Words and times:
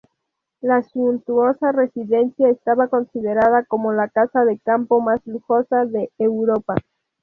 La 0.61 0.81
suntuosa 0.81 1.71
residencia 1.71 2.49
estaba 2.49 2.87
considerada 2.87 3.65
como 3.65 3.93
la 3.93 4.07
casa 4.09 4.43
de 4.45 4.57
campo 4.57 4.99
más 4.99 5.19
lujosa 5.27 5.85
de 5.85 6.09
Europa. 6.17 6.73